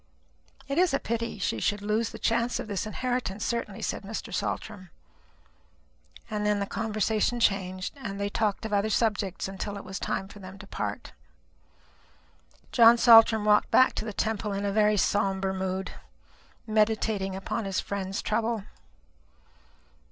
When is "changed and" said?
7.39-8.19